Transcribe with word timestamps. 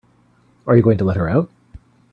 Are 0.65 0.75
you 0.75 0.81
going 0.81 0.97
to 0.97 1.03
let 1.03 1.15
her 1.17 1.29
out? 1.29 1.51